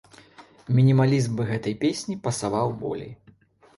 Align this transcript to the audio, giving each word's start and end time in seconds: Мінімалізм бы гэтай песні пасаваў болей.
Мінімалізм 0.77 1.37
бы 1.41 1.47
гэтай 1.51 1.75
песні 1.85 2.19
пасаваў 2.29 2.77
болей. 2.85 3.13